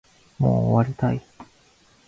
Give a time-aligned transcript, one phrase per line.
[0.39, 1.21] もう終わりたい